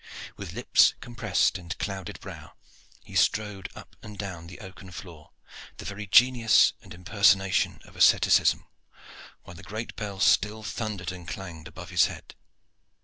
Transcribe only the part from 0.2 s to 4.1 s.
With lips compressed and clouded brow, he strode up